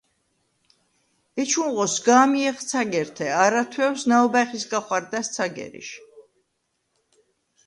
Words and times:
ეჩუნღო 1.41 1.85
სგა̄მიეხ 1.93 2.57
ცაგერთე. 2.69 3.27
არა 3.43 3.63
თუ̂ეუ̂ს 3.71 4.01
ნაუ̂ბა̈ხისგა 4.09 4.79
ხუ̂არდა̈ს 4.85 5.27
ცაგერიშ. 5.35 5.89